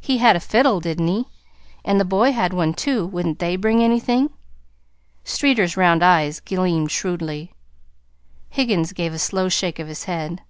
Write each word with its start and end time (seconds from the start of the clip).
"He 0.00 0.18
had 0.18 0.34
a 0.34 0.40
fiddle, 0.40 0.80
didn't 0.80 1.06
he? 1.06 1.26
And 1.84 2.00
the 2.00 2.04
boy 2.04 2.32
had 2.32 2.52
one, 2.52 2.74
too. 2.74 3.06
Wouldn't 3.06 3.38
they 3.38 3.54
bring 3.54 3.80
anything?" 3.80 4.30
Streeter's 5.22 5.76
round 5.76 6.00
blue 6.00 6.06
eyes 6.08 6.40
gleamed 6.40 6.90
shrewdly. 6.90 7.54
Higgins 8.50 8.92
gave 8.92 9.14
a 9.14 9.20
slow 9.20 9.48
shake 9.48 9.78
of 9.78 9.86
his 9.86 10.02
head. 10.06 10.42